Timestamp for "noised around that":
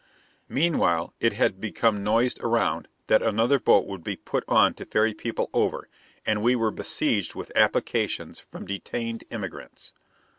2.03-3.21